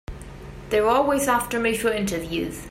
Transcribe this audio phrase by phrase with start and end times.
[0.71, 2.59] They're always after me for interviews.